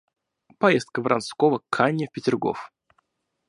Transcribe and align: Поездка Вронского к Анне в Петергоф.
Поездка 0.57 0.99
Вронского 1.03 1.61
к 1.69 1.79
Анне 1.79 2.07
в 2.07 2.11
Петергоф. 2.11 2.71